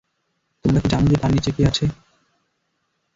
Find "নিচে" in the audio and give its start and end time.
1.33-1.51